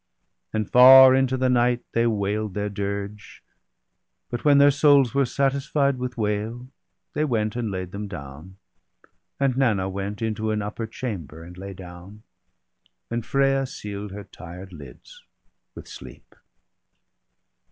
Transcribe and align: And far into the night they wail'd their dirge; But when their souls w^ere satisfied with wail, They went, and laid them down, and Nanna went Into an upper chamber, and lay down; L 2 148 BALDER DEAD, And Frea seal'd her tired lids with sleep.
And 0.51 0.67
far 0.67 1.13
into 1.13 1.37
the 1.37 1.47
night 1.47 1.83
they 1.91 2.07
wail'd 2.07 2.55
their 2.55 2.69
dirge; 2.69 3.43
But 4.31 4.43
when 4.43 4.57
their 4.57 4.71
souls 4.71 5.11
w^ere 5.11 5.27
satisfied 5.31 5.99
with 5.99 6.17
wail, 6.17 6.69
They 7.13 7.23
went, 7.23 7.55
and 7.55 7.69
laid 7.69 7.91
them 7.91 8.07
down, 8.07 8.57
and 9.39 9.55
Nanna 9.55 9.87
went 9.89 10.19
Into 10.23 10.49
an 10.49 10.63
upper 10.63 10.87
chamber, 10.87 11.43
and 11.43 11.55
lay 11.55 11.75
down; 11.75 12.23
L 13.11 13.21
2 13.21 13.27
148 13.27 13.53
BALDER 13.53 13.59
DEAD, 13.59 13.59
And 13.59 13.69
Frea 13.69 13.71
seal'd 13.71 14.11
her 14.11 14.23
tired 14.23 14.73
lids 14.73 15.23
with 15.75 15.87
sleep. 15.87 16.33